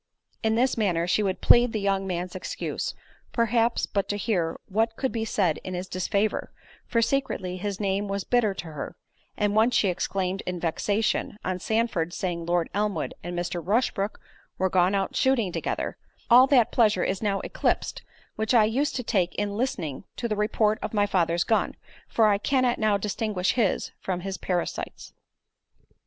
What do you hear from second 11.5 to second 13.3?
Sandford's saying Lord Elmwood